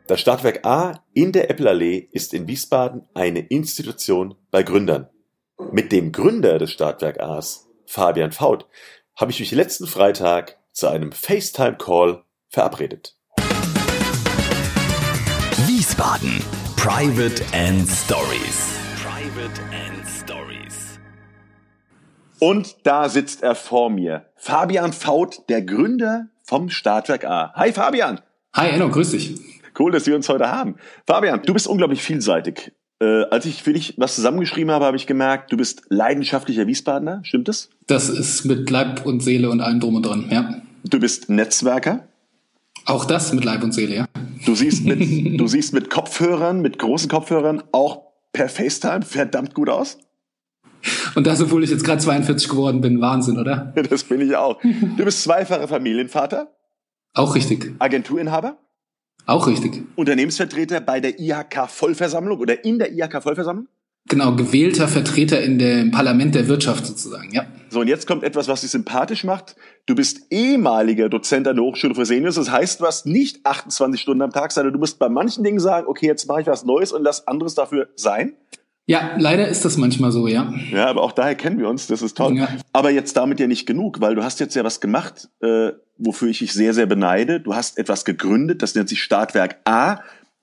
[0.07, 5.09] Das Stadtwerk A in der Eppelallee ist in Wiesbaden eine Institution bei Gründern.
[5.71, 8.65] Mit dem Gründer des Stadtwerk A's, Fabian Faut,
[9.15, 13.15] habe ich mich letzten Freitag zu einem FaceTime-Call verabredet.
[15.67, 16.43] Wiesbaden
[16.77, 18.77] Private and Stories.
[19.03, 20.99] Private and Stories.
[22.39, 24.25] Und da sitzt er vor mir.
[24.35, 27.53] Fabian Faut, der Gründer vom Stadtwerk A.
[27.55, 28.19] Hi Fabian.
[28.53, 29.35] Hi Enno, grüß dich.
[29.77, 30.75] Cool, dass wir uns heute haben.
[31.07, 32.73] Fabian, du bist unglaublich vielseitig.
[33.03, 37.19] Äh, als ich für dich was zusammengeschrieben habe, habe ich gemerkt, du bist leidenschaftlicher Wiesbadener.
[37.23, 37.69] Stimmt das?
[37.87, 40.61] Das ist mit Leib und Seele und allem drum und dran, ja.
[40.85, 42.07] Du bist Netzwerker.
[42.85, 44.05] Auch das mit Leib und Seele, ja.
[44.45, 45.01] Du siehst mit,
[45.39, 49.97] du siehst mit Kopfhörern, mit großen Kopfhörern auch per FaceTime verdammt gut aus.
[51.15, 53.01] Und das, obwohl ich jetzt gerade 42 geworden bin.
[53.01, 53.73] Wahnsinn, oder?
[53.89, 54.61] Das bin ich auch.
[54.61, 56.53] Du bist zweifacher Familienvater.
[57.13, 57.73] Auch richtig.
[57.79, 58.57] Agenturinhaber.
[59.25, 59.83] Auch richtig.
[59.95, 63.67] Unternehmensvertreter bei der IHK-Vollversammlung oder in der IHK-Vollversammlung?
[64.09, 67.45] Genau, gewählter Vertreter in dem Parlament der Wirtschaft sozusagen, ja.
[67.69, 69.55] So, und jetzt kommt etwas, was dich sympathisch macht.
[69.85, 72.35] Du bist ehemaliger Dozent an der Hochschule für Seniors.
[72.35, 75.59] Das heißt, du hast nicht 28 Stunden am Tag, sondern du musst bei manchen Dingen
[75.59, 78.33] sagen, okay, jetzt mache ich was Neues und lass anderes dafür sein.
[78.85, 80.53] Ja, leider ist das manchmal so, ja.
[80.71, 82.35] Ja, aber auch daher kennen wir uns, das ist toll.
[82.35, 82.49] Ja.
[82.73, 85.71] Aber jetzt damit ja nicht genug, weil du hast jetzt ja was gemacht, äh,
[86.05, 87.39] wofür ich dich sehr, sehr beneide.
[87.39, 89.99] Du hast etwas gegründet, das nennt sich Startwerk A.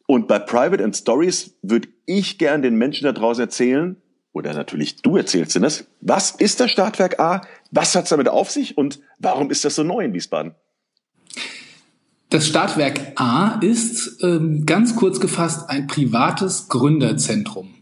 [0.06, 3.96] Und bei Private and Stories würde ich gern den Menschen da draußen erzählen,
[4.32, 8.28] oder natürlich du erzählst denn das, was ist das Startwerk A, was hat es damit
[8.28, 10.54] auf sich und warum ist das so neu in Wiesbaden?
[12.28, 17.74] Das Startwerk A ist ähm, ganz kurz gefasst ein privates Gründerzentrum.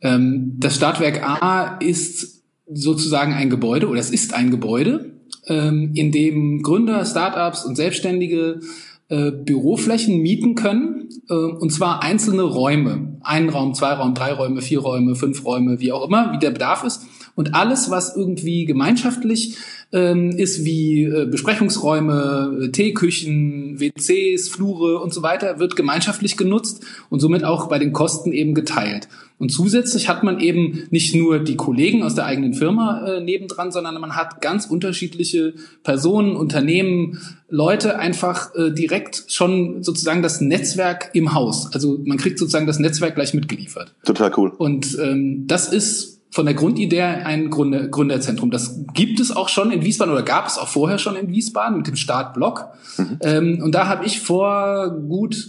[0.00, 5.13] Ähm, das Stadtwerk A ist sozusagen ein Gebäude oder es ist ein Gebäude,
[5.46, 8.60] ähm, in dem Gründer, Startups und Selbstständige
[9.08, 13.18] äh, Büroflächen mieten können, äh, und zwar einzelne Räume.
[13.22, 16.50] Ein Raum, zwei Raum, drei Räume, vier Räume, fünf Räume, wie auch immer, wie der
[16.50, 17.02] Bedarf ist.
[17.34, 19.58] Und alles, was irgendwie gemeinschaftlich
[19.94, 26.84] ähm, ist, wie äh, Besprechungsräume, äh, Teeküchen, WCs, Flure und so weiter, wird gemeinschaftlich genutzt
[27.10, 29.08] und somit auch bei den Kosten eben geteilt.
[29.38, 33.70] Und zusätzlich hat man eben nicht nur die Kollegen aus der eigenen Firma äh, nebendran,
[33.70, 35.54] sondern man hat ganz unterschiedliche
[35.84, 41.72] Personen, Unternehmen, Leute einfach äh, direkt schon sozusagen das Netzwerk im Haus.
[41.72, 43.94] Also man kriegt sozusagen das Netzwerk gleich mitgeliefert.
[44.04, 44.52] Total cool.
[44.56, 48.50] Und ähm, das ist von der Grundidee ein Gründer, Gründerzentrum.
[48.50, 51.76] Das gibt es auch schon in Wiesbaden oder gab es auch vorher schon in Wiesbaden
[51.78, 52.70] mit dem Startblock.
[52.98, 53.18] Mhm.
[53.20, 55.48] Ähm, und da habe ich vor gut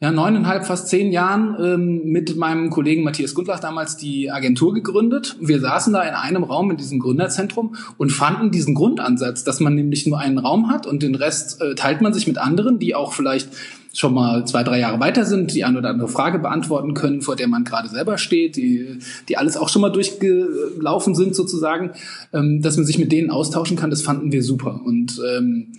[0.00, 5.36] ja, neuneinhalb, fast zehn Jahren ähm, mit meinem Kollegen Matthias Gundlach damals die Agentur gegründet.
[5.40, 9.76] Wir saßen da in einem Raum in diesem Gründerzentrum und fanden diesen Grundansatz, dass man
[9.76, 12.96] nämlich nur einen Raum hat und den Rest äh, teilt man sich mit anderen, die
[12.96, 13.50] auch vielleicht
[13.98, 17.34] schon mal zwei, drei Jahre weiter sind, die eine oder andere Frage beantworten können, vor
[17.34, 18.98] der man gerade selber steht, die,
[19.28, 21.90] die alles auch schon mal durchgelaufen sind sozusagen,
[22.32, 24.80] ähm, dass man sich mit denen austauschen kann, das fanden wir super.
[24.84, 25.72] Und ähm,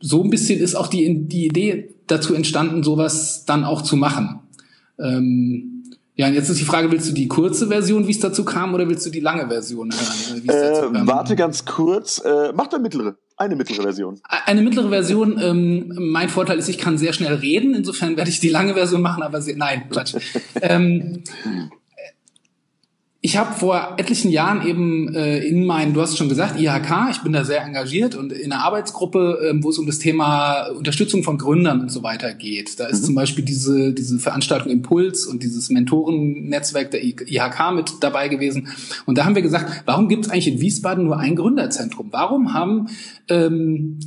[0.00, 4.40] so ein bisschen ist auch die, die Idee dazu entstanden, sowas dann auch zu machen.
[4.98, 5.82] Ähm,
[6.14, 8.72] ja, und jetzt ist die Frage, willst du die kurze Version, wie es dazu kam,
[8.72, 10.48] oder willst du die lange Version hören?
[10.48, 14.20] Äh, warte ganz kurz, äh, mach doch mittlere, eine mittlere Version.
[14.28, 18.40] Eine mittlere Version, ähm, mein Vorteil ist, ich kann sehr schnell reden, insofern werde ich
[18.40, 20.14] die lange Version machen, aber sehr, nein, Quatsch.
[20.60, 21.22] ähm,
[23.20, 27.18] ich habe vor etlichen Jahren eben äh, in meinen, du hast schon gesagt, IHK, ich
[27.22, 31.24] bin da sehr engagiert und in einer Arbeitsgruppe, äh, wo es um das Thema Unterstützung
[31.24, 32.78] von Gründern und so weiter geht.
[32.78, 33.06] Da ist mhm.
[33.06, 38.68] zum Beispiel diese, diese Veranstaltung Impuls und dieses Mentorennetzwerk der IHK mit dabei gewesen.
[39.04, 42.08] Und da haben wir gesagt, warum gibt es eigentlich in Wiesbaden nur ein Gründerzentrum?
[42.12, 42.86] Warum haben
[43.28, 43.98] ähm,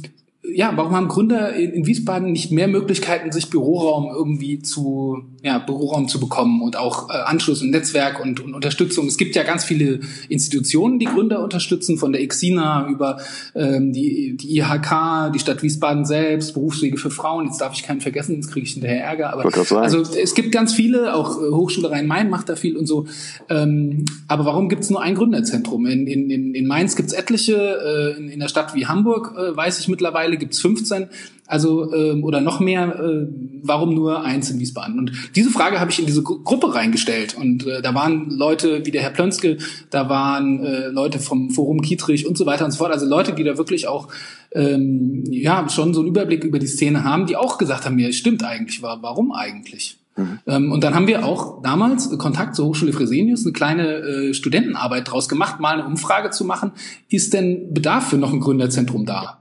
[0.54, 6.08] ja, warum haben Gründer in, Wiesbaden nicht mehr Möglichkeiten, sich Büroraum irgendwie zu, ja, Büroraum
[6.08, 9.08] zu bekommen und auch äh, Anschluss und Netzwerk und, und Unterstützung?
[9.08, 10.00] Es gibt ja ganz viele
[10.30, 13.20] Institutionen, die Gründer unterstützen, von der Exina über
[13.56, 17.46] ähm, die, die IHK, die Stadt Wiesbaden selbst, Berufswege für Frauen.
[17.46, 19.34] Jetzt darf ich keinen vergessen, jetzt kriege ich hinterher Ärger.
[19.34, 19.46] Aber
[19.82, 23.06] also es gibt ganz viele, auch äh, Hochschule Rhein-Main macht da viel und so.
[23.50, 25.86] Ähm, aber warum gibt es nur ein Gründerzentrum?
[25.86, 29.56] In, in, in Mainz gibt es etliche, äh, in, in der Stadt wie Hamburg äh,
[29.56, 31.08] weiß ich mittlerweile mittlerweile gibt's 15,
[31.48, 33.00] also ähm, oder noch mehr.
[33.00, 33.28] Äh,
[33.64, 34.98] warum nur eins in Wiesbaden?
[34.98, 37.36] Und diese Frage habe ich in diese Gru Gruppe reingestellt.
[37.38, 39.58] Und äh, da waren Leute wie der Herr Plönske,
[39.90, 42.92] da waren äh, Leute vom Forum Kietrich und so weiter und so fort.
[42.92, 44.08] Also Leute, die da wirklich auch
[44.54, 48.12] ähm, ja schon so einen Überblick über die Szene haben, die auch gesagt haben, ja,
[48.12, 49.98] stimmt eigentlich, warum eigentlich?
[50.18, 50.40] Mhm.
[50.46, 55.10] Ähm, und dann haben wir auch damals Kontakt zur Hochschule Fresenius, eine kleine äh, Studentenarbeit
[55.10, 56.72] draus gemacht, mal eine Umfrage zu machen,
[57.10, 59.41] ist denn Bedarf für noch ein Gründerzentrum da?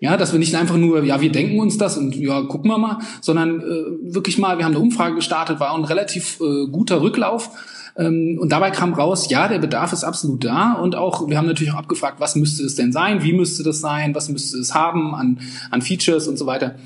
[0.00, 2.78] Ja, dass wir nicht einfach nur, ja, wir denken uns das und ja, gucken wir
[2.78, 7.02] mal, sondern äh, wirklich mal, wir haben eine Umfrage gestartet, war ein relativ äh, guter
[7.02, 7.50] Rücklauf.
[7.96, 10.74] Ähm, und dabei kam raus, ja, der Bedarf ist absolut da.
[10.74, 13.80] Und auch, wir haben natürlich auch abgefragt, was müsste es denn sein, wie müsste das
[13.80, 15.40] sein, was müsste es haben an,
[15.72, 16.76] an Features und so weiter.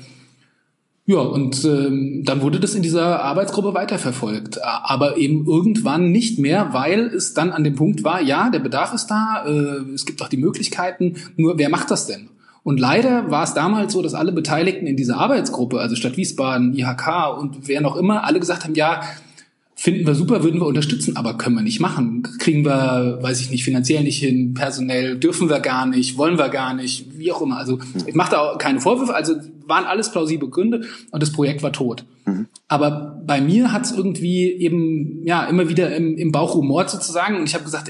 [1.05, 4.63] Ja, und ähm, dann wurde das in dieser Arbeitsgruppe weiterverfolgt.
[4.63, 8.93] Aber eben irgendwann nicht mehr, weil es dann an dem Punkt war, ja, der Bedarf
[8.93, 12.29] ist da, äh, es gibt auch die Möglichkeiten, nur wer macht das denn?
[12.63, 16.73] Und leider war es damals so, dass alle Beteiligten in dieser Arbeitsgruppe, also Stadt Wiesbaden,
[16.73, 19.01] IHK und wer noch immer, alle gesagt haben, ja,
[19.75, 22.23] finden wir super, würden wir unterstützen, aber können wir nicht machen.
[22.39, 26.47] Kriegen wir, weiß ich nicht, finanziell nicht hin, personell dürfen wir gar nicht, wollen wir
[26.47, 27.57] gar nicht, wie auch immer.
[27.57, 29.35] Also ich mache da auch keine Vorwürfe, also
[29.67, 32.05] waren alles plausible Gründe und das Projekt war tot.
[32.25, 32.47] Mhm.
[32.69, 37.35] Aber bei mir hat es irgendwie eben ja immer wieder im, im Bauch rumort sozusagen
[37.35, 37.89] und ich habe gesagt,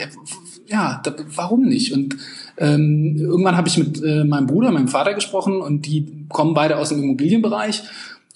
[0.68, 1.94] ja, da, warum nicht?
[1.94, 2.18] Und
[2.58, 6.78] ähm, irgendwann habe ich mit äh, meinem Bruder, meinem Vater gesprochen und die kommen beide
[6.78, 7.84] aus dem Immobilienbereich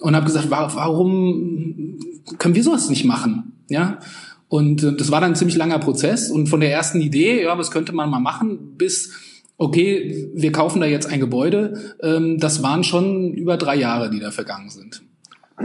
[0.00, 1.98] und habe gesagt, warum
[2.38, 3.52] können wir sowas nicht machen?
[3.68, 3.98] Ja.
[4.48, 7.56] Und äh, das war dann ein ziemlich langer Prozess und von der ersten Idee, ja,
[7.58, 9.12] was könnte man mal machen, bis
[9.58, 14.20] okay, wir kaufen da jetzt ein Gebäude, ähm, das waren schon über drei Jahre, die
[14.20, 15.02] da vergangen sind.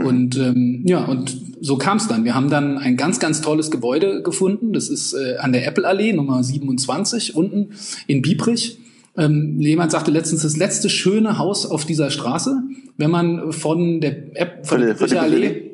[0.02, 2.24] Und ähm, ja, und so kam es dann.
[2.24, 4.72] Wir haben dann ein ganz, ganz tolles Gebäude gefunden.
[4.72, 7.70] Das ist äh, an der Apple-Allee, Nummer 27, unten
[8.06, 8.78] in Biebrich.
[9.16, 12.62] Ähm, jemand sagte letztens, das letzte schöne Haus auf dieser Straße,
[12.96, 15.70] wenn man von der, App, von der, von der Allee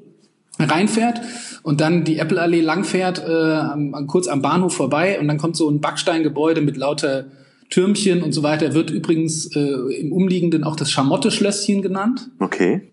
[0.58, 1.22] reinfährt
[1.62, 5.70] und dann die Apple-Allee langfährt, äh, am, kurz am Bahnhof vorbei und dann kommt so
[5.70, 7.26] ein Backsteingebäude mit lauter
[7.70, 8.75] Türmchen und so weiter.
[8.75, 12.28] Wird übrigens äh, im Umliegenden auch das Schamotte-Schlösschen genannt.
[12.40, 12.90] Okay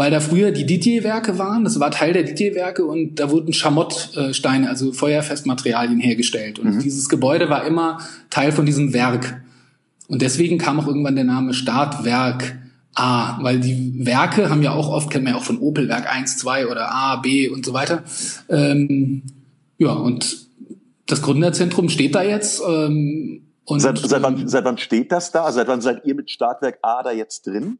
[0.00, 4.66] weil da früher die Didier-Werke waren, das war Teil der Didier-Werke und da wurden Schamottsteine,
[4.66, 6.58] also Feuerfestmaterialien hergestellt.
[6.58, 6.78] Und mhm.
[6.78, 7.98] dieses Gebäude war immer
[8.30, 9.42] Teil von diesem Werk.
[10.08, 12.56] Und deswegen kam auch irgendwann der Name Startwerk
[12.94, 16.10] A, weil die Werke haben ja auch oft, kennt man ja auch von Opel Werk
[16.10, 18.02] 1, 2 oder A, B und so weiter.
[18.48, 19.24] Ähm,
[19.76, 20.46] ja, und
[21.08, 22.62] das Gründerzentrum steht da jetzt.
[22.66, 25.52] Ähm, und, seit, seit, wann, seit wann steht das da?
[25.52, 27.78] Seit wann seid ihr mit Startwerk A da jetzt drin?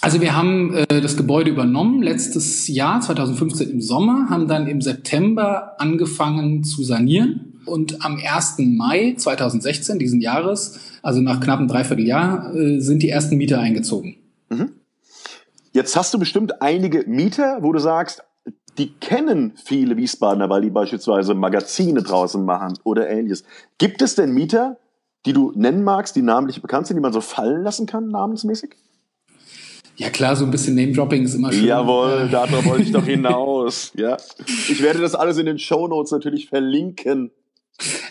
[0.00, 4.80] Also wir haben äh, das Gebäude übernommen letztes Jahr, 2015 im Sommer, haben dann im
[4.80, 8.58] September angefangen zu sanieren und am 1.
[8.58, 14.16] Mai 2016 diesen Jahres, also nach knapp Dreivierteljahr, äh, sind die ersten Mieter eingezogen.
[14.50, 14.70] Mhm.
[15.72, 18.22] Jetzt hast du bestimmt einige Mieter, wo du sagst,
[18.78, 23.42] die kennen viele Wiesbadener, weil die beispielsweise Magazine draußen machen oder ähnliches.
[23.78, 24.78] Gibt es denn Mieter,
[25.26, 28.76] die du nennen magst, die namentlich bekannt sind, die man so fallen lassen kann, namensmäßig?
[29.98, 31.64] Ja klar, so ein bisschen Name-Dropping ist immer schön.
[31.64, 33.92] Jawohl, darauf wollte ich doch hinaus.
[33.96, 34.16] ja.
[34.46, 37.32] Ich werde das alles in den Show Notes natürlich verlinken.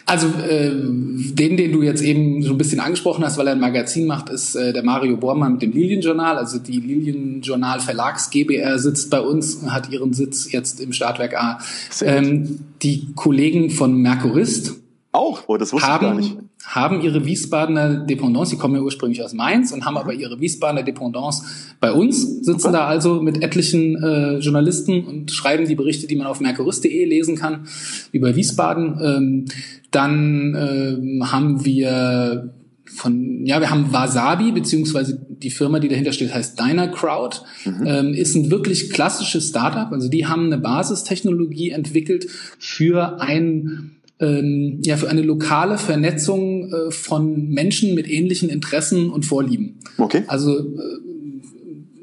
[0.06, 3.60] Also äh, den, den du jetzt eben so ein bisschen angesprochen hast, weil er ein
[3.60, 6.38] Magazin macht, ist äh, der Mario Bormann mit dem Lilienjournal.
[6.38, 11.60] Also die Lilienjournal Verlags GBR sitzt bei uns, hat ihren Sitz jetzt im Startwerk A.
[12.01, 14.75] Ähm, die Kollegen von Mercurist
[15.12, 15.44] auch?
[15.48, 19.24] Oh, das wusste haben, ich gar nicht haben ihre Wiesbadener Dependance, die kommen ja ursprünglich
[19.24, 21.44] aus Mainz und haben aber ihre Wiesbadener Dependance
[21.80, 22.78] bei uns, sitzen okay.
[22.78, 27.37] da also mit etlichen äh, Journalisten und schreiben die Berichte, die man auf merkurist.de lesen
[27.37, 27.68] kann,
[28.11, 28.99] über Wiesbaden.
[29.02, 29.45] Ähm,
[29.92, 32.54] dann äh, haben wir
[32.85, 37.85] von, ja, wir haben Wasabi, beziehungsweise die Firma, die dahinter steht, heißt Dynacrowd, mhm.
[37.85, 39.92] ähm, ist ein wirklich klassisches Startup.
[39.92, 42.28] Also die haben eine Basistechnologie entwickelt
[42.59, 49.26] für ein ähm, ja für eine lokale Vernetzung äh, von Menschen mit ähnlichen Interessen und
[49.26, 49.80] Vorlieben.
[49.97, 50.24] Okay.
[50.28, 50.64] Also äh,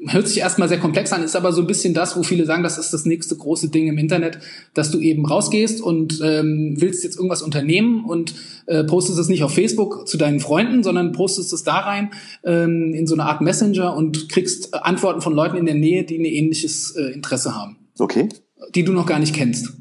[0.07, 2.63] hört sich erstmal sehr komplex an, ist aber so ein bisschen das, wo viele sagen,
[2.63, 4.39] das ist das nächste große Ding im Internet,
[4.73, 8.35] dass du eben rausgehst und ähm, willst jetzt irgendwas unternehmen und
[8.67, 12.11] äh, postest es nicht auf Facebook zu deinen Freunden, sondern postest es da rein
[12.43, 16.17] ähm, in so eine Art Messenger und kriegst Antworten von Leuten in der Nähe, die
[16.17, 17.77] ein ähnliches äh, Interesse haben.
[17.97, 18.29] Okay.
[18.73, 19.73] Die du noch gar nicht kennst.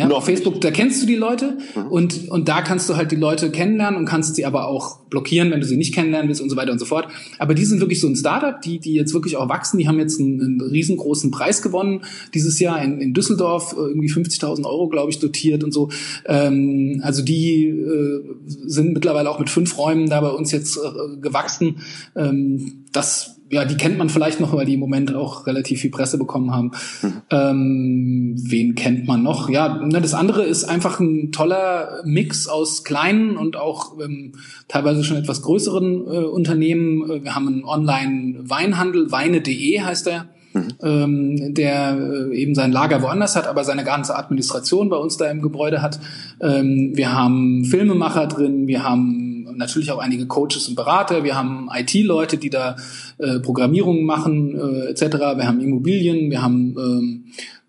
[0.00, 0.64] Ja, Noch auf Facebook, nicht.
[0.64, 1.86] da kennst du die Leute mhm.
[1.88, 5.50] und, und da kannst du halt die Leute kennenlernen und kannst sie aber auch blockieren,
[5.50, 7.08] wenn du sie nicht kennenlernen willst und so weiter und so fort.
[7.38, 9.76] Aber die sind wirklich so ein Startup, die, die jetzt wirklich auch wachsen.
[9.76, 12.00] Die haben jetzt einen, einen riesengroßen Preis gewonnen
[12.32, 15.90] dieses Jahr in, in Düsseldorf, irgendwie 50.000 Euro, glaube ich, dotiert und so.
[16.24, 18.22] Ähm, also die äh,
[18.64, 21.80] sind mittlerweile auch mit fünf Räumen da bei uns jetzt äh, gewachsen.
[22.16, 25.90] Ähm, das ja, die kennt man vielleicht noch, weil die im Moment auch relativ viel
[25.90, 26.70] Presse bekommen haben.
[27.02, 27.12] Mhm.
[27.30, 29.50] Ähm, wen kennt man noch?
[29.50, 34.32] Ja, ne, das andere ist einfach ein toller Mix aus kleinen und auch ähm,
[34.68, 37.10] teilweise schon etwas größeren äh, Unternehmen.
[37.10, 40.26] Äh, wir haben einen Online-Weinhandel, weine.de heißt er.
[40.52, 40.68] Mhm.
[40.82, 41.96] Ähm, der
[42.30, 45.80] äh, eben sein Lager woanders hat, aber seine ganze Administration bei uns da im Gebäude
[45.80, 46.00] hat.
[46.40, 51.24] Ähm, wir haben Filmemacher drin, wir haben natürlich auch einige Coaches und Berater.
[51.24, 52.76] Wir haben IT-Leute, die da
[53.18, 55.16] äh, Programmierungen machen, äh, etc.
[55.36, 57.24] Wir haben Immobilien, wir haben ähm,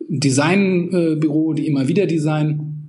[0.08, 2.82] Designbüro, äh, die immer wieder designen.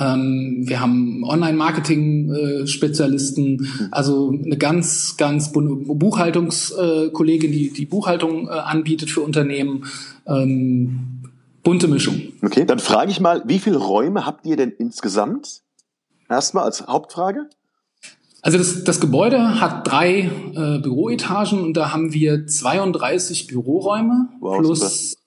[0.00, 9.20] Ähm, wir haben Online-Marketing-Spezialisten, also eine ganz, ganz Buchhaltungskollegin, die die Buchhaltung äh, anbietet für
[9.20, 9.84] Unternehmen.
[10.26, 11.22] Ähm,
[11.62, 12.20] bunte Mischung.
[12.42, 15.60] Okay, dann frage ich mal, wie viele Räume habt ihr denn insgesamt?
[16.28, 17.48] Erstmal als Hauptfrage.
[18.44, 24.58] Also das, das Gebäude hat drei äh, Büroetagen und da haben wir 32 Büroräume wow,
[24.58, 25.22] plus super.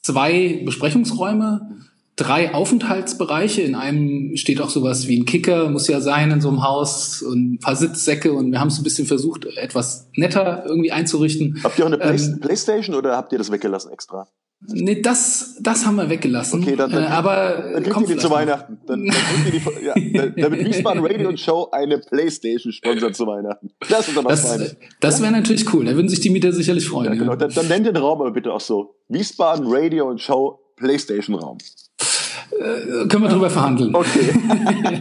[0.00, 1.80] zwei Besprechungsräume,
[2.14, 3.62] drei Aufenthaltsbereiche.
[3.62, 7.20] In einem steht auch sowas wie ein Kicker, muss ja sein in so einem Haus
[7.20, 11.58] und ein paar Sitzsäcke und wir haben es ein bisschen versucht, etwas netter irgendwie einzurichten.
[11.64, 14.28] Habt ihr auch eine Play ähm, Playstation oder habt ihr das weggelassen extra?
[14.68, 16.62] Nee, das, das haben wir weggelassen.
[16.62, 18.78] Okay, dann, dann, äh, aber dann kriegt ihr die zu Weihnachten.
[18.86, 23.26] Dann, dann kriegt ihr die, ja, damit Wiesbaden Radio und Show eine Playstation sponsert zu
[23.26, 23.70] Weihnachten.
[23.88, 25.84] Das ist aber Das, das wäre natürlich cool.
[25.84, 27.12] Da würden sich die Mieter sicherlich freuen.
[27.12, 27.32] Ja, genau.
[27.32, 27.36] Ja.
[27.36, 28.94] Dann, dann nennt den Raum aber bitte auch so.
[29.08, 31.58] Wiesbaden Radio und Show Playstation Raum.
[32.52, 33.94] Äh, können wir drüber verhandeln.
[33.94, 34.34] Okay.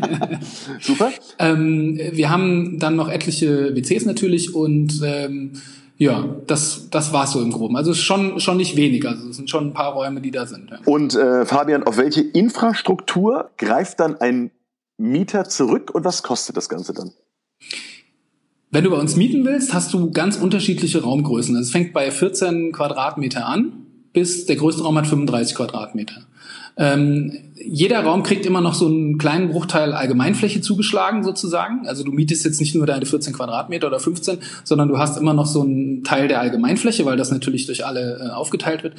[0.80, 1.12] Super.
[1.38, 5.54] Ähm, wir haben dann noch etliche WCs natürlich und ähm,
[6.02, 7.78] ja, das, das war's so im Groben.
[7.78, 9.08] Also schon, schon nicht wenig.
[9.08, 10.72] Also es sind schon ein paar Räume, die da sind.
[10.72, 10.80] Ja.
[10.86, 14.50] Und äh, Fabian, auf welche Infrastruktur greift dann ein
[14.98, 17.12] Mieter zurück und was kostet das Ganze dann?
[18.72, 21.56] Wenn du bei uns mieten willst, hast du ganz unterschiedliche Raumgrößen.
[21.56, 26.26] Also es fängt bei 14 Quadratmeter an, bis der größte Raum hat 35 Quadratmeter.
[26.78, 27.32] Ähm,
[27.64, 31.88] jeder Raum kriegt immer noch so einen kleinen Bruchteil Allgemeinfläche zugeschlagen sozusagen.
[31.88, 35.34] Also du mietest jetzt nicht nur deine 14 Quadratmeter oder 15, sondern du hast immer
[35.34, 38.96] noch so einen Teil der Allgemeinfläche, weil das natürlich durch alle äh, aufgeteilt wird.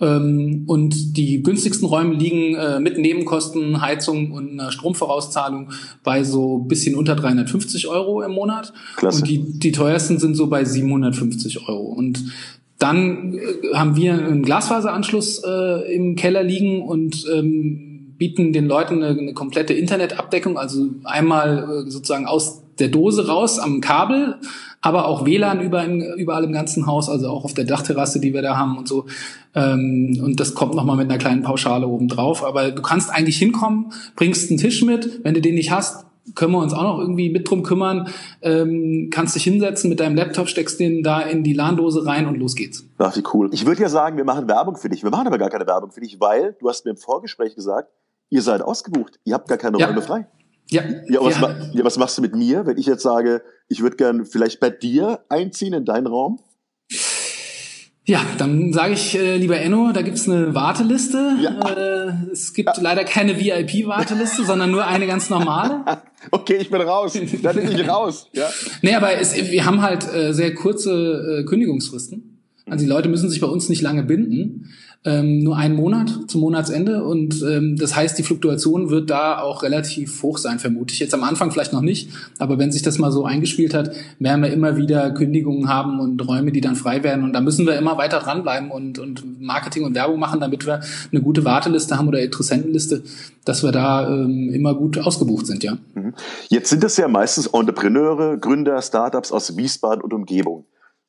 [0.00, 5.70] Ähm, und die günstigsten Räume liegen äh, mit Nebenkosten, Heizung und einer Stromvorauszahlung
[6.02, 8.72] bei so bisschen unter 350 Euro im Monat.
[8.96, 9.20] Klasse.
[9.20, 11.84] Und die, die teuersten sind so bei 750 Euro.
[11.84, 12.24] Und
[12.82, 19.02] dann äh, haben wir einen Glasfaseranschluss äh, im Keller liegen und ähm, bieten den Leuten
[19.02, 24.36] eine, eine komplette Internetabdeckung, also einmal äh, sozusagen aus der Dose raus am Kabel,
[24.80, 28.34] aber auch WLAN über im, überall im ganzen Haus, also auch auf der Dachterrasse, die
[28.34, 29.06] wir da haben und so.
[29.54, 32.44] Ähm, und das kommt nochmal mit einer kleinen Pauschale oben drauf.
[32.44, 36.52] Aber du kannst eigentlich hinkommen, bringst einen Tisch mit, wenn du den nicht hast, können
[36.52, 38.08] wir uns auch noch irgendwie mit drum kümmern.
[38.42, 42.36] Ähm, kannst dich hinsetzen mit deinem Laptop, steckst den da in die LAN-Dose rein und
[42.36, 42.84] los geht's.
[42.98, 43.50] Ach, wie cool.
[43.52, 45.02] Ich würde ja sagen, wir machen Werbung für dich.
[45.02, 47.90] Wir machen aber gar keine Werbung für dich, weil du hast mir im Vorgespräch gesagt,
[48.30, 49.18] ihr seid ausgebucht.
[49.24, 49.86] Ihr habt gar keine ja.
[49.86, 50.26] Räume frei.
[50.70, 50.82] Ja.
[51.08, 51.56] Ja was, ja.
[51.72, 54.70] ja, was machst du mit mir, wenn ich jetzt sage, ich würde gern vielleicht bei
[54.70, 56.38] dir einziehen in deinen Raum?
[58.04, 61.36] Ja, dann sage ich, äh, lieber Enno, da gibt's eine Warteliste.
[61.40, 62.08] Ja.
[62.08, 62.82] Äh, es gibt ja.
[62.82, 65.84] leider keine VIP-Warteliste, sondern nur eine ganz normale.
[66.32, 67.12] Okay, ich bin raus.
[67.42, 68.28] Dann bin ich raus.
[68.32, 68.48] Ja.
[68.82, 72.40] Nee, aber es, wir haben halt äh, sehr kurze äh, Kündigungsfristen.
[72.68, 74.72] Also die Leute müssen sich bei uns nicht lange binden
[75.04, 79.64] ähm, nur einen Monat zum Monatsende und ähm, das heißt, die Fluktuation wird da auch
[79.64, 81.00] relativ hoch sein, vermute ich.
[81.00, 83.90] Jetzt am Anfang vielleicht noch nicht, aber wenn sich das mal so eingespielt hat,
[84.20, 87.66] werden wir immer wieder Kündigungen haben und Räume, die dann frei werden und da müssen
[87.66, 90.80] wir immer weiter dranbleiben und, und Marketing und Werbung machen, damit wir
[91.10, 93.02] eine gute Warteliste haben oder Interessentenliste,
[93.44, 95.78] dass wir da ähm, immer gut ausgebucht sind, ja.
[95.94, 96.14] Mhm.
[96.48, 100.64] Jetzt sind es ja meistens Entrepreneure, Gründer, Startups aus Wiesbaden und Umgebung.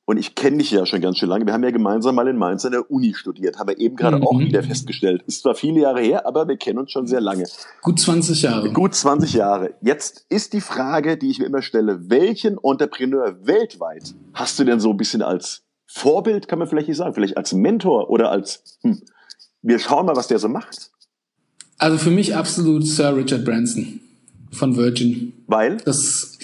[0.06, 1.46] Und ich kenne dich ja schon ganz schön lange.
[1.46, 4.18] Wir haben ja gemeinsam mal in Mainz an der Uni studiert, haben wir eben gerade
[4.18, 4.24] mhm.
[4.24, 5.24] auch wieder festgestellt.
[5.28, 7.46] Ist zwar viele Jahre her, aber wir kennen uns schon sehr lange.
[7.82, 8.74] Gut 20 Jahre.
[8.74, 9.74] Gut 20 Jahre.
[9.82, 14.82] Jetzt ist die Frage, die ich mir immer stelle, welchen Entrepreneur weltweit hast du denn
[14.82, 18.80] so ein bisschen als Vorbild, kann man vielleicht nicht sagen, vielleicht als Mentor oder als,
[18.82, 19.04] hm,
[19.62, 20.92] wir schauen mal, was der so macht?
[21.78, 24.02] Also für mich absolut Sir Richard Branson
[24.52, 25.34] von Virgin.
[25.48, 25.78] Weil?
[25.78, 26.38] Das,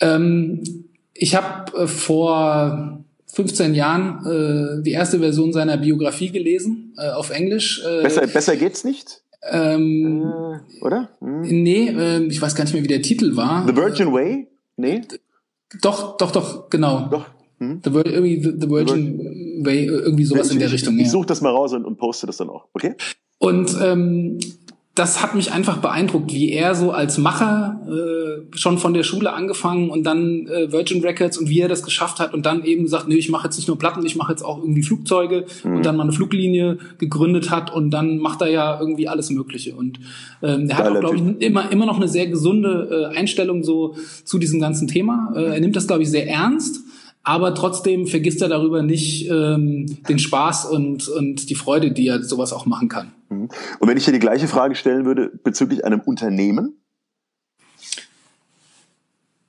[0.00, 0.87] ähm,
[1.18, 7.30] ich habe äh, vor 15 Jahren äh, die erste Version seiner Biografie gelesen, äh, auf
[7.30, 7.82] Englisch.
[7.84, 9.22] Äh, besser, besser geht's nicht?
[9.50, 11.08] Ähm, äh, oder?
[11.20, 11.42] Hm.
[11.42, 13.66] Nee, äh, ich weiß gar nicht mehr, wie der Titel war.
[13.66, 14.48] The Virgin Way?
[14.76, 15.02] Nee?
[15.82, 17.08] Doch, doch, doch, genau.
[17.10, 17.26] Doch.
[17.58, 17.80] Hm?
[17.84, 20.94] The, irgendwie the, the Virgin The Way, irgendwie sowas ich, in der Richtung.
[20.94, 22.94] Ich, ich, ich suche das mal raus und, und poste das dann auch, okay?
[23.38, 24.38] Und ähm,
[24.98, 29.32] das hat mich einfach beeindruckt, wie er so als Macher äh, schon von der Schule
[29.32, 32.82] angefangen und dann äh, Virgin Records und wie er das geschafft hat und dann eben
[32.82, 35.76] gesagt, nee, ich mache jetzt nicht nur Platten, ich mache jetzt auch irgendwie Flugzeuge mhm.
[35.76, 39.74] und dann mal eine Fluglinie gegründet hat und dann macht er ja irgendwie alles Mögliche
[39.76, 40.00] und
[40.42, 43.94] ähm, er hat auch, glaube ich, immer immer noch eine sehr gesunde äh, Einstellung so
[44.24, 45.32] zu diesem ganzen Thema.
[45.36, 46.82] Äh, er nimmt das, glaube ich, sehr ernst
[47.28, 52.22] aber trotzdem vergisst er darüber nicht ähm, den Spaß und, und die Freude, die er
[52.22, 53.12] sowas auch machen kann.
[53.28, 53.50] Mhm.
[53.78, 56.80] Und wenn ich dir die gleiche Frage stellen würde bezüglich einem Unternehmen?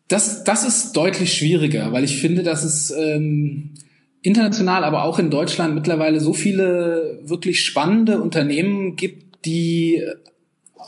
[0.10, 3.76] Das, das ist deutlich schwieriger, weil ich finde, dass es ähm,
[4.24, 10.04] international, aber auch in Deutschland mittlerweile so viele wirklich spannende Unternehmen gibt, die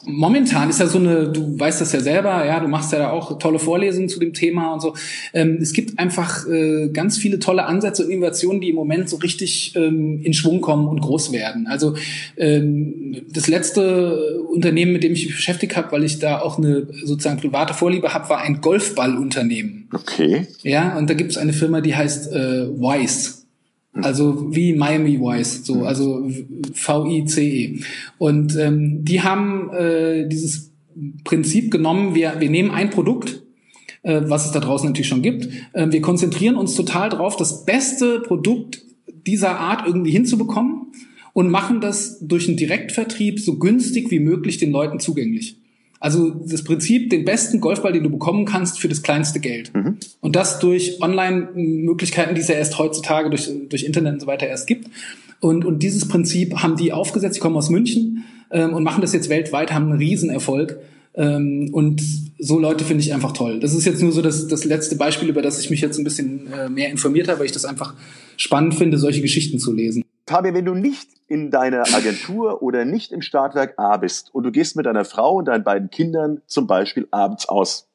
[0.03, 3.11] momentan ist ja so eine, du weißt das ja selber, ja, du machst ja da
[3.11, 4.95] auch tolle Vorlesungen zu dem Thema und so.
[5.33, 9.17] Ähm, es gibt einfach äh, ganz viele tolle Ansätze und Innovationen, die im Moment so
[9.17, 11.67] richtig ähm, in Schwung kommen und groß werden.
[11.67, 11.95] Also
[12.37, 16.87] ähm, das letzte Unternehmen, mit dem ich mich beschäftigt habe, weil ich da auch eine
[17.03, 19.87] sozusagen private Vorliebe habe, war ein Golfballunternehmen.
[19.93, 20.47] Okay.
[20.63, 23.40] Ja, und da gibt es eine Firma, die heißt äh, Wise.
[23.93, 26.29] Also wie Miami Vice, so, also
[26.73, 27.79] V-I-C-E.
[28.17, 30.71] Und ähm, die haben äh, dieses
[31.23, 33.43] Prinzip genommen, wir, wir nehmen ein Produkt,
[34.03, 37.65] äh, was es da draußen natürlich schon gibt, äh, wir konzentrieren uns total drauf, das
[37.65, 38.81] beste Produkt
[39.27, 40.87] dieser Art irgendwie hinzubekommen
[41.33, 45.57] und machen das durch einen Direktvertrieb so günstig wie möglich den Leuten zugänglich.
[46.01, 49.71] Also das Prinzip, den besten Golfball, den du bekommen kannst, für das kleinste Geld.
[49.73, 49.97] Mhm.
[50.19, 54.47] Und das durch Online-Möglichkeiten, die es ja erst heutzutage durch, durch Internet und so weiter
[54.47, 54.89] erst gibt.
[55.39, 59.13] Und, und dieses Prinzip haben die aufgesetzt, die kommen aus München ähm, und machen das
[59.13, 60.79] jetzt weltweit, haben einen Riesenerfolg.
[61.13, 62.01] Ähm, und
[62.39, 63.59] so Leute finde ich einfach toll.
[63.59, 66.03] Das ist jetzt nur so das, das letzte Beispiel, über das ich mich jetzt ein
[66.03, 67.93] bisschen äh, mehr informiert habe, weil ich das einfach
[68.37, 70.03] spannend finde, solche Geschichten zu lesen.
[70.31, 74.51] Fabian, wenn du nicht in deiner Agentur oder nicht im Startwerk A bist und du
[74.51, 77.87] gehst mit deiner Frau und deinen beiden Kindern zum Beispiel abends aus,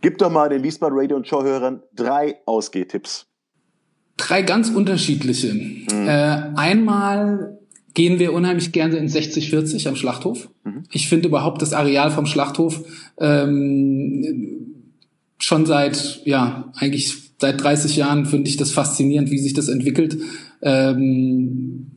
[0.00, 3.26] gib doch mal den Wiesbaden Radio und Show-Hörern drei Ausgehtipps.
[4.16, 5.52] Drei ganz unterschiedliche.
[5.54, 6.08] Mhm.
[6.08, 7.58] Äh, einmal
[7.94, 10.48] gehen wir unheimlich gerne in 6040 am Schlachthof.
[10.64, 10.84] Mhm.
[10.92, 12.84] Ich finde überhaupt das Areal vom Schlachthof
[13.18, 14.74] ähm,
[15.38, 20.16] schon seit, ja, eigentlich seit 30 Jahren finde ich das faszinierend, wie sich das entwickelt.
[20.62, 21.90] Ähm,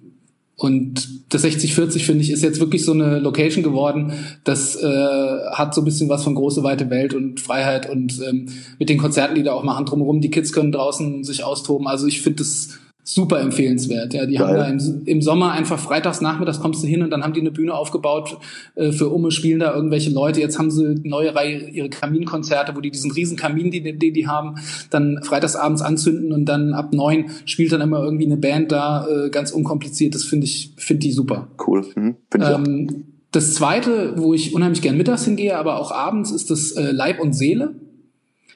[0.57, 4.11] und das 6040 finde ich ist jetzt wirklich so eine Location geworden.
[4.43, 8.49] Das äh, hat so ein bisschen was von große weite Welt und Freiheit und ähm,
[8.77, 10.19] mit den Konzerten, die da auch machen drumherum.
[10.19, 11.87] Die Kids können draußen sich austoben.
[11.87, 14.13] Also ich finde das super empfehlenswert.
[14.13, 14.47] Ja, die Geil.
[14.47, 17.39] haben da im, im, Sommer einfach freitags nachmittags kommst du hin und dann haben die
[17.39, 18.37] eine Bühne aufgebaut
[18.75, 20.41] äh, für Umme, spielen da irgendwelche Leute.
[20.41, 24.27] Jetzt haben sie neue Reihe ihre Kaminkonzerte, wo die diesen riesen Kamin, die, die die
[24.27, 24.55] haben,
[24.89, 29.29] dann freitagsabends anzünden und dann ab neun spielt dann immer irgendwie eine Band da, äh,
[29.29, 30.13] ganz unkompliziert.
[30.13, 31.47] Das finde ich, finde die super.
[31.65, 31.85] Cool.
[31.95, 32.15] Mhm.
[32.37, 36.91] Ähm, das zweite, wo ich unheimlich gern mittags hingehe, aber auch abends, ist das äh,
[36.91, 37.75] Leib und Seele.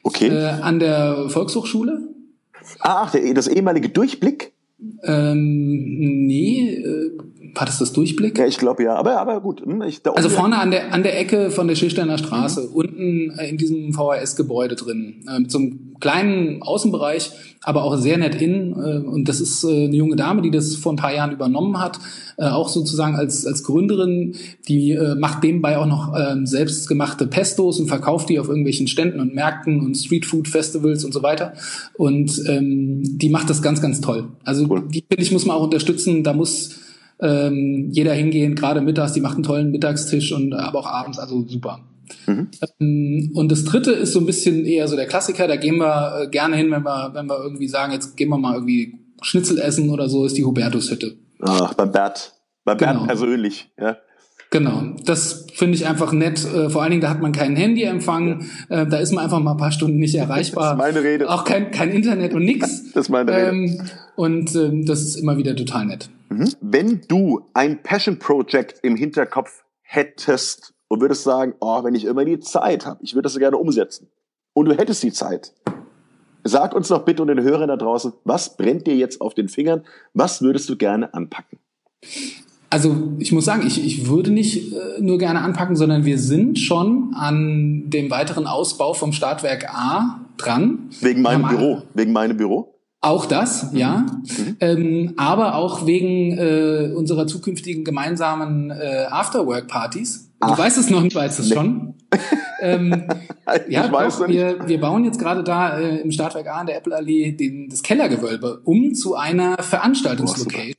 [0.04, 0.28] Okay.
[0.28, 2.11] Äh, an der Volkshochschule.
[2.80, 4.54] Ach, das ehemalige Durchblick?
[5.04, 7.12] Ähm, nee, äh,
[7.54, 8.38] war das das Durchblick?
[8.38, 9.62] Ja, ich glaube ja, aber, aber gut.
[9.66, 12.76] Hm, ich, also vorne an der, an der Ecke von der Schilsteiner Straße, mhm.
[12.76, 18.42] unten in diesem VHS-Gebäude drin, äh, mit so einem kleinen Außenbereich, aber auch sehr nett
[18.42, 18.74] innen.
[18.74, 21.80] Äh, und das ist äh, eine junge Dame, die das vor ein paar Jahren übernommen
[21.80, 22.00] hat,
[22.38, 24.36] äh, auch sozusagen als, als Gründerin.
[24.68, 29.20] Die äh, macht nebenbei auch noch äh, selbstgemachte Pestos und verkauft die auf irgendwelchen Ständen
[29.20, 31.54] und Märkten und Streetfood-Festivals und so weiter.
[31.94, 34.30] Und ähm, die macht das ganz, ganz toll.
[34.44, 34.84] Also cool.
[34.92, 36.24] Die, finde ich, muss man auch unterstützen.
[36.24, 36.80] Da muss
[37.22, 41.46] ähm, jeder hingehen, gerade mittags, die macht einen tollen Mittagstisch und aber auch abends, also
[41.48, 41.82] super.
[42.26, 42.50] Mhm.
[42.80, 46.24] Ähm, und das dritte ist so ein bisschen eher so der Klassiker, da gehen wir
[46.24, 49.60] äh, gerne hin, wenn wir, wenn wir irgendwie sagen, jetzt gehen wir mal irgendwie Schnitzel
[49.60, 51.16] essen oder so, ist die Hubertushütte.
[51.42, 52.34] Ach, beim Bert.
[52.64, 52.94] Beim genau.
[52.94, 53.98] Bert persönlich, ja.
[54.50, 56.44] Genau, das finde ich einfach nett.
[56.44, 59.52] Äh, vor allen Dingen, da hat man kein Handyempfang, äh, da ist man einfach mal
[59.52, 60.76] ein paar Stunden nicht erreichbar.
[60.76, 61.30] Das ist meine Rede.
[61.30, 62.92] Auch kein, kein Internet und nix.
[62.92, 63.48] Das ist meine Rede.
[63.48, 63.82] Ähm,
[64.16, 66.10] und ähm, das ist immer wieder total nett.
[66.30, 66.50] Mhm.
[66.62, 72.26] Wenn du ein Passion Project im Hinterkopf hättest und würdest sagen, oh, wenn ich immer
[72.26, 74.08] die Zeit habe, ich würde das so gerne umsetzen.
[74.54, 75.54] Und du hättest die Zeit.
[76.44, 79.48] Sag uns doch bitte und den Hörern da draußen, was brennt dir jetzt auf den
[79.48, 79.84] Fingern?
[80.14, 81.60] Was würdest du gerne anpacken?
[82.70, 86.58] Also ich muss sagen, ich, ich würde nicht äh, nur gerne anpacken, sondern wir sind
[86.58, 90.90] schon an dem weiteren Ausbau vom Startwerk A dran.
[91.02, 91.84] Wegen meinem Büro.
[91.94, 92.74] Wegen meinem Büro?
[93.04, 93.78] Auch das, mhm.
[93.78, 93.98] ja.
[93.98, 94.58] Mhm.
[94.60, 100.30] Ähm, aber auch wegen äh, unserer zukünftigen gemeinsamen äh, Afterwork-Partys.
[100.40, 101.56] Du weißt es noch nicht, weißt es nee.
[101.56, 101.96] schon.
[102.62, 103.08] ähm,
[103.70, 106.68] ja, ich weiß doch, wir, wir bauen jetzt gerade da äh, im Startwerk A in
[106.68, 110.76] der Apple Allee den, das Kellergewölbe um zu einer Veranstaltungslocation.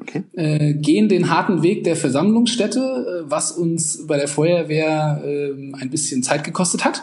[0.00, 0.24] Okay.
[0.32, 5.90] äh, gehen den harten Weg der Versammlungsstätte, äh, was uns bei der Feuerwehr äh, ein
[5.90, 7.02] bisschen Zeit gekostet hat.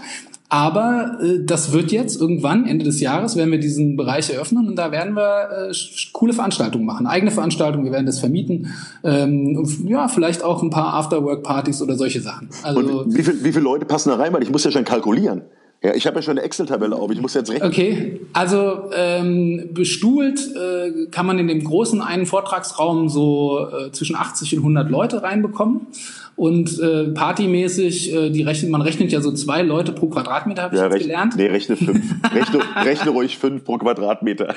[0.49, 4.75] Aber äh, das wird jetzt irgendwann, Ende des Jahres, werden wir diesen Bereich eröffnen und
[4.77, 5.73] da werden wir äh,
[6.13, 8.73] coole Veranstaltungen machen, eigene Veranstaltungen, wir werden das vermieten.
[9.03, 12.49] Ähm, ja, vielleicht auch ein paar Afterwork-Partys oder solche Sachen.
[12.63, 14.31] Also, und wie, viel, wie viele Leute passen da rein?
[14.31, 15.41] Weil ich muss ja schon kalkulieren.
[15.83, 17.11] Ja, ich habe ja schon eine Excel-Tabelle auf.
[17.11, 17.69] Ich muss jetzt rechnen.
[17.69, 24.15] Okay, also ähm, bestuhlt äh, kann man in dem großen einen Vortragsraum so äh, zwischen
[24.15, 25.87] 80 und 100 Leute reinbekommen.
[26.35, 30.75] Und äh, partymäßig, äh, die rechnet, man rechnet ja so zwei Leute pro Quadratmeter, habe
[30.75, 31.35] ich ja, jetzt gelernt.
[31.35, 32.13] Nee, rechne fünf.
[32.33, 34.55] rechne, rechne ruhig fünf pro Quadratmeter.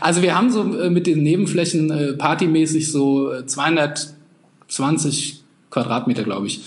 [0.00, 5.36] also wir haben so äh, mit den Nebenflächen äh, partymäßig so 220 äh,
[5.70, 6.62] Quadratmeter, glaube ich.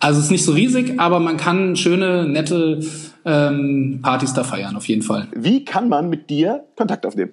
[0.00, 2.80] Also es ist nicht so riesig, aber man kann schöne, nette
[3.26, 5.28] ähm, Partys da feiern, auf jeden Fall.
[5.36, 7.32] Wie kann man mit dir Kontakt aufnehmen?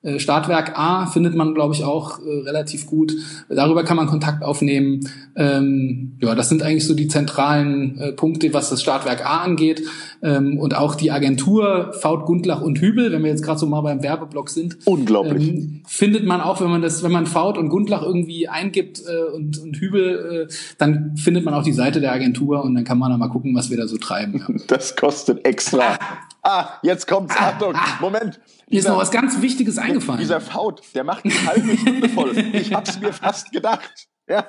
[0.02, 3.12] Äh, Startwerk A findet man, glaube ich, auch äh, relativ gut.
[3.48, 5.00] Darüber kann man Kontakt aufnehmen.
[5.34, 9.82] Ähm, ja, das sind eigentlich so die zentralen äh, Punkte, was das Startwerk A angeht.
[10.22, 13.82] Ähm, und auch die Agentur Faut, Gundlach und Hübel, wenn wir jetzt gerade so mal
[13.82, 14.78] beim Werbeblock sind.
[14.84, 15.48] Unglaublich.
[15.48, 19.34] Ähm, findet man auch, wenn man das, wenn man Faut und Gundlach irgendwie eingibt äh,
[19.34, 22.98] und, und Hübel, äh, dann findet man auch die Seite der Agentur und dann kann
[22.98, 24.38] man da mal gucken, was wir da so treiben.
[24.38, 24.54] Ja.
[24.68, 25.98] Das kostet extra.
[26.42, 27.34] Ah, jetzt kommt's.
[27.36, 28.40] Ah, Achtung, ah, Moment.
[28.70, 30.20] Mir ist noch was ganz Wichtiges eingefallen.
[30.20, 32.32] Dieser Faut, der macht eine halbe Stunde voll.
[32.52, 34.08] Ich hab's mir fast gedacht.
[34.28, 34.46] Ja.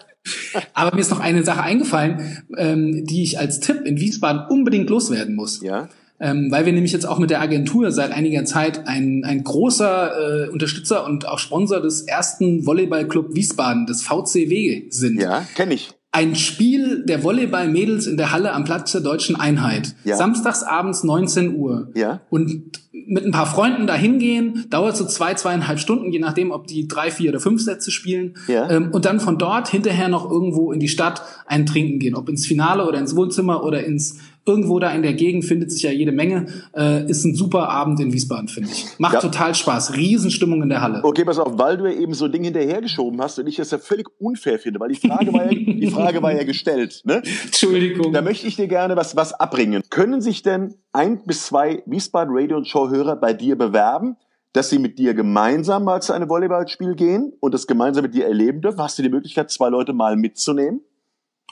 [0.73, 4.89] Aber mir ist noch eine Sache eingefallen, ähm, die ich als Tipp in Wiesbaden unbedingt
[4.89, 5.61] loswerden muss.
[5.61, 5.89] Ja.
[6.21, 10.47] Ähm, weil wir nämlich jetzt auch mit der Agentur seit einiger Zeit ein, ein großer
[10.47, 15.21] äh, Unterstützer und auch Sponsor des ersten Volleyballclub Wiesbaden, des VCW, sind.
[15.21, 19.95] Ja, kenne ich ein Spiel der Volleyball-Mädels in der Halle am Platz der Deutschen Einheit.
[20.03, 20.17] Ja.
[20.17, 21.91] Samstags abends 19 Uhr.
[21.93, 22.21] Ja.
[22.29, 26.67] Und mit ein paar Freunden da hingehen, dauert so zwei, zweieinhalb Stunden, je nachdem, ob
[26.67, 28.35] die drei, vier oder fünf Sätze spielen.
[28.47, 28.69] Ja.
[28.69, 32.29] Ähm, und dann von dort hinterher noch irgendwo in die Stadt ein Trinken gehen, ob
[32.29, 34.19] ins Finale oder ins Wohnzimmer oder ins
[34.49, 36.47] irgendwo da in der Gegend findet sich ja jede Menge.
[36.75, 38.85] Äh, ist ein super Abend in Wiesbaden, finde ich.
[38.97, 39.19] Macht ja.
[39.19, 39.95] total Spaß.
[39.95, 41.01] Riesenstimmung in der Halle.
[41.03, 43.69] Okay, pass auf, weil du ja eben so ein Ding hinterhergeschoben hast und ich das
[43.71, 47.01] ja völlig unfair finde, weil die Frage war ja, die Frage war ja gestellt.
[47.05, 47.21] Ne?
[47.45, 48.11] Entschuldigung.
[48.11, 49.83] Da möchte ich dir gerne was, was abbringen.
[49.89, 54.17] Können sich denn ein bis zwei Wiesbaden Radio und Show Hörer bei dir bewerben?
[54.53, 58.25] dass sie mit dir gemeinsam mal zu einem Volleyballspiel gehen und das gemeinsam mit dir
[58.25, 58.81] erleben dürfen?
[58.81, 60.81] Hast du die Möglichkeit, zwei Leute mal mitzunehmen?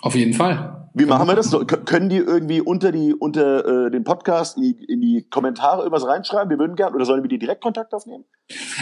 [0.02, 0.90] Auf jeden Fall.
[0.94, 1.56] Wie machen wir das?
[1.86, 6.08] Können die irgendwie unter die unter äh, den Podcast in die, in die Kommentare irgendwas
[6.08, 6.50] reinschreiben?
[6.50, 8.26] Wir würden gerne oder sollen wir die direkt Kontakt aufnehmen?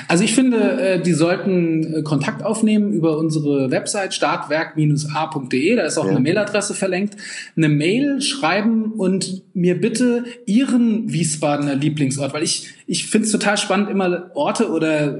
[0.08, 5.76] Also ich finde, äh, die sollten äh, Kontakt aufnehmen über unsere Website startwerk-a.de.
[5.76, 6.12] Da ist auch ja.
[6.12, 7.16] eine Mailadresse verlinkt.
[7.58, 13.58] Eine Mail schreiben und mir bitte Ihren Wiesbadener Lieblingsort, weil ich ich finde es total
[13.58, 15.18] spannend, immer Orte oder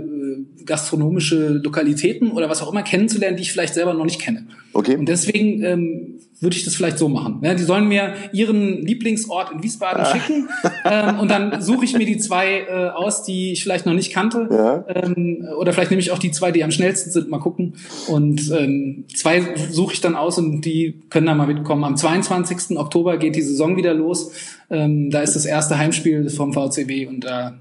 [0.66, 4.48] gastronomische Lokalitäten oder was auch immer kennenzulernen, die ich vielleicht selber noch nicht kenne.
[4.74, 4.96] Okay.
[4.96, 7.40] Und deswegen ähm, würde ich das vielleicht so machen.
[7.44, 10.06] Ja, die sollen mir ihren Lieblingsort in Wiesbaden ah.
[10.06, 10.50] schicken
[10.86, 14.12] ähm, und dann suche ich mir die zwei äh, aus, die ich vielleicht noch nicht
[14.12, 14.48] kannte.
[14.52, 14.86] Ja.
[14.88, 17.76] Ähm, oder vielleicht nehme ich auch die zwei, die am schnellsten sind, mal gucken.
[18.08, 21.84] Und ähm, zwei suche ich dann aus und die können dann mal mitkommen.
[21.84, 22.78] Am 22.
[22.78, 24.32] Oktober geht die Saison wieder los.
[24.70, 27.56] Ähm, da ist das erste Heimspiel vom VCW und da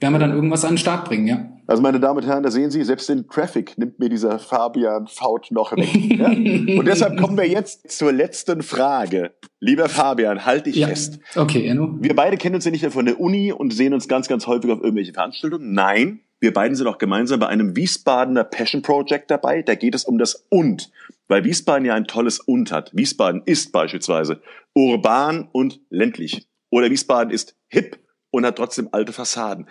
[0.00, 1.53] werden wir dann irgendwas an den Start bringen, ja.
[1.66, 5.06] Also meine Damen und Herren, da sehen Sie, selbst den Traffic nimmt mir dieser Fabian
[5.06, 6.18] Faut noch weg.
[6.18, 6.26] Ja?
[6.78, 9.32] Und deshalb kommen wir jetzt zur letzten Frage.
[9.60, 10.88] Lieber Fabian, halt dich ja.
[10.88, 11.18] fest.
[11.34, 11.96] Okay, Enno.
[12.00, 14.46] Wir beide kennen uns ja nicht mehr von der Uni und sehen uns ganz, ganz
[14.46, 15.72] häufig auf irgendwelche Veranstaltungen.
[15.72, 19.62] Nein, wir beiden sind auch gemeinsam bei einem Wiesbadener Passion Project dabei.
[19.62, 20.90] Da geht es um das Und.
[21.28, 22.90] Weil Wiesbaden ja ein tolles Und hat.
[22.94, 24.42] Wiesbaden ist beispielsweise
[24.74, 26.46] urban und ländlich.
[26.68, 28.03] Oder Wiesbaden ist hip
[28.34, 29.66] und hat trotzdem alte Fassaden.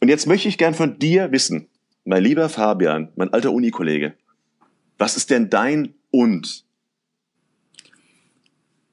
[0.00, 1.68] Und jetzt möchte ich gern von dir wissen,
[2.04, 4.14] mein lieber Fabian, mein alter Unikollege,
[4.98, 6.64] was ist denn dein und?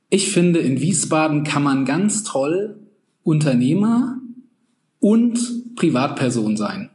[0.10, 2.79] Ich finde, in Wiesbaden kann man ganz toll
[3.23, 4.17] Unternehmer
[4.99, 6.89] und Privatperson sein.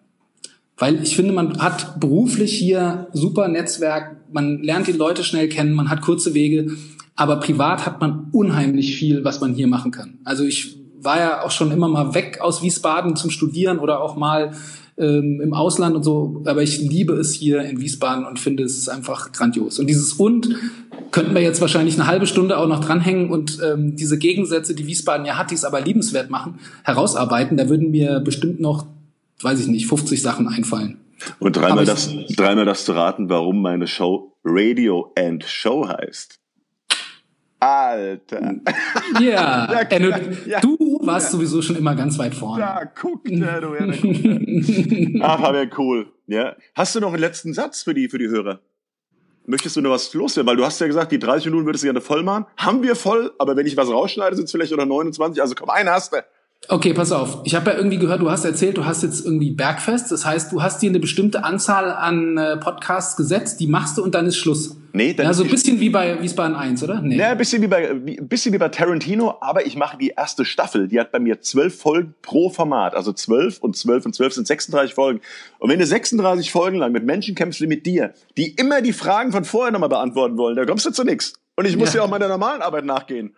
[0.77, 5.73] Weil ich finde, man hat beruflich hier super Netzwerk, man lernt die Leute schnell kennen,
[5.73, 6.77] man hat kurze Wege,
[7.15, 10.19] aber privat hat man unheimlich viel, was man hier machen kann.
[10.25, 10.77] Also ich
[11.07, 14.53] war ja auch schon immer mal weg aus Wiesbaden zum Studieren oder auch mal
[14.99, 16.43] ähm, im Ausland und so.
[16.45, 19.79] Aber ich liebe es hier in Wiesbaden und finde es einfach grandios.
[19.79, 20.55] Und dieses und
[21.11, 24.87] könnten wir jetzt wahrscheinlich eine halbe Stunde auch noch dranhängen und ähm, diese Gegensätze, die
[24.87, 27.57] Wiesbaden ja hat, die es aber liebenswert machen, herausarbeiten.
[27.57, 28.87] Da würden mir bestimmt noch,
[29.41, 30.99] weiß ich nicht, 50 Sachen einfallen.
[31.39, 36.39] Und dreimal das, dreimal das zu raten, warum meine Show Radio and Show heißt.
[37.67, 38.55] Alter.
[39.21, 39.99] Ja, ja,
[40.47, 41.33] ja, du warst ja.
[41.33, 42.63] sowieso schon immer ganz weit vorne.
[42.63, 43.75] Da guckt er, du.
[43.75, 46.13] Ja, guckt Ach, aber cool.
[46.27, 46.57] Ja.
[46.75, 48.61] Hast du noch einen letzten Satz für die, für die Hörer?
[49.47, 50.49] Möchtest du noch was loswerden?
[50.49, 52.47] Weil du hast ja gesagt, die 30 Minuten würdest du gerne voll machen.
[52.57, 55.41] Haben wir voll, aber wenn ich was rausschneide, sind es vielleicht oder 29.
[55.41, 56.19] Also komm, einen hast du.
[56.69, 57.43] Okay, pass auf.
[57.45, 60.11] Ich habe ja irgendwie gehört, du hast erzählt, du hast jetzt irgendwie Bergfest.
[60.11, 64.03] Das heißt, du hast dir eine bestimmte Anzahl an äh, Podcasts gesetzt, die machst du
[64.03, 64.77] und dann ist Schluss.
[64.93, 67.03] Nee, dann ja, so ein bisschen wie bei Wiesbaden 1, oder?
[67.03, 67.17] Nee.
[67.17, 70.47] Ja, ein bisschen wie bei, ein bisschen wie bei Tarantino, aber ich mache die erste
[70.47, 70.89] Staffel.
[70.89, 72.95] Die hat bei mir zwölf Folgen pro Format.
[72.95, 75.21] Also zwölf und zwölf und zwölf sind 36 Folgen.
[75.59, 78.95] Und wenn du 36 Folgen lang mit Menschen kämpfst wie mit dir, die immer die
[78.95, 81.35] Fragen von vorher nochmal beantworten wollen, da kommst du zu nichts.
[81.57, 82.01] Und ich muss ja.
[82.01, 83.35] ja auch meiner normalen Arbeit nachgehen.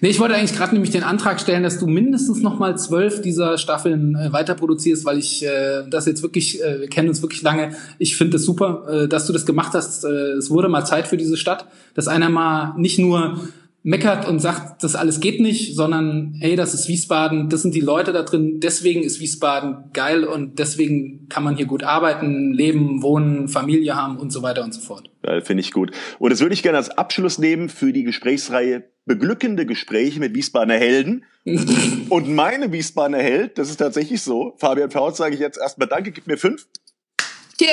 [0.00, 3.22] Nee, ich wollte eigentlich gerade nämlich den Antrag stellen, dass du mindestens noch mal zwölf
[3.22, 7.42] dieser Staffeln äh, weiter weil ich äh, das jetzt wirklich, äh, wir kennen uns wirklich
[7.42, 7.74] lange.
[7.98, 10.04] Ich finde es super, äh, dass du das gemacht hast.
[10.04, 13.40] Äh, es wurde mal Zeit für diese Stadt, dass einer mal nicht nur
[13.82, 17.80] meckert und sagt, das alles geht nicht, sondern hey, das ist Wiesbaden, das sind die
[17.80, 23.02] Leute da drin, deswegen ist Wiesbaden geil und deswegen kann man hier gut arbeiten, leben,
[23.02, 25.10] wohnen, Familie haben und so weiter und so fort.
[25.22, 25.90] Geil, finde ich gut.
[26.18, 30.78] Und das würde ich gerne als Abschluss nehmen für die Gesprächsreihe beglückende Gespräche mit Wiesbadener
[30.78, 31.24] Helden.
[32.08, 36.12] und meine Wiesbadener Held, das ist tatsächlich so, Fabian Faust sage ich jetzt erstmal Danke,
[36.12, 36.66] gib mir fünf.
[37.60, 37.68] Yeah.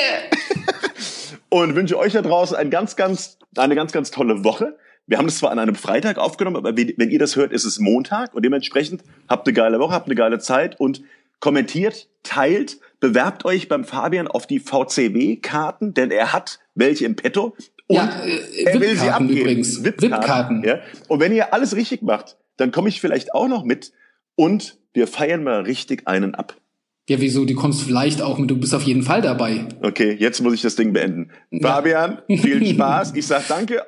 [1.48, 4.76] und wünsche euch da draußen ein ganz, ganz, eine ganz, ganz tolle Woche.
[5.06, 7.80] Wir haben das zwar an einem Freitag aufgenommen, aber wenn ihr das hört, ist es
[7.80, 11.02] Montag und dementsprechend habt eine geile Woche, habt eine geile Zeit und
[11.40, 17.56] kommentiert, teilt, bewerbt euch beim Fabian auf die VCW-Karten, denn er hat welche im Petto.
[17.86, 19.40] Und ja, äh, er will sie abgeben.
[19.40, 19.82] übrigens.
[19.82, 20.62] VIP-Karten.
[20.62, 20.80] VIP ja.
[21.08, 23.92] Und wenn ihr alles richtig macht, dann komme ich vielleicht auch noch mit
[24.36, 26.56] und wir feiern mal richtig einen ab.
[27.08, 27.44] Ja, wieso?
[27.44, 29.66] Du kommst vielleicht auch mit, du bist auf jeden Fall dabei.
[29.82, 31.30] Okay, jetzt muss ich das Ding beenden.
[31.50, 31.74] Ja.
[31.74, 33.14] Fabian, viel Spaß.
[33.16, 33.82] Ich sag danke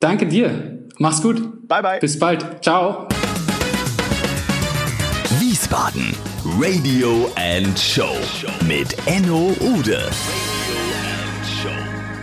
[0.00, 0.88] Danke dir.
[0.98, 1.68] Mach's gut.
[1.68, 1.98] Bye, bye.
[2.00, 2.64] Bis bald.
[2.64, 3.06] Ciao.
[5.38, 6.29] Wiesbaden.
[6.58, 8.16] Radio and Show
[8.66, 10.10] mit Enno Ude.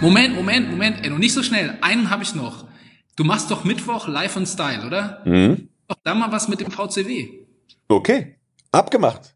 [0.02, 1.78] Moment, Moment, Moment, Enno, nicht so schnell.
[1.82, 2.66] Einen habe ich noch.
[3.16, 5.22] Du machst doch Mittwoch Live on Style, oder?
[5.26, 5.70] Mhm.
[5.88, 7.46] Doch da mal was mit dem VCW.
[7.88, 8.36] Okay,
[8.72, 9.36] abgemacht.